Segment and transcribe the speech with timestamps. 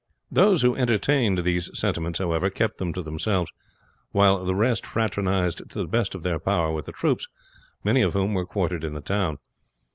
[0.31, 3.51] Those who entertained these sentiments, however, kept them to themselves,
[4.11, 7.27] while the rest fraternized to the best of their power with the troops,
[7.83, 9.37] many of whom were quartered in the town.